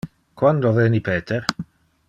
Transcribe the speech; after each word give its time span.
Quando 0.41 0.71
veni 0.77 0.99
Peter? 0.99 1.45